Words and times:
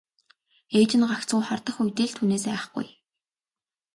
Ээж 0.77 0.91
нь 0.99 1.07
гагцхүү 1.09 1.41
хардах 1.47 1.77
үедээ 1.81 2.07
л 2.09 2.15
түүнээс 2.17 2.45
айхгүй. 2.53 2.87